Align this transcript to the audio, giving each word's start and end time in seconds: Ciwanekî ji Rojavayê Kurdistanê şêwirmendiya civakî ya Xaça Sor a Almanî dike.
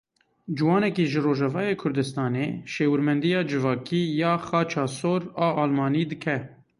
Ciwanekî 0.57 1.05
ji 1.11 1.19
Rojavayê 1.25 1.73
Kurdistanê 1.81 2.45
şêwirmendiya 2.73 3.41
civakî 3.49 4.01
ya 4.21 4.33
Xaça 4.47 4.85
Sor 4.97 5.21
a 5.45 5.47
Almanî 5.63 6.03
dike. 6.11 6.37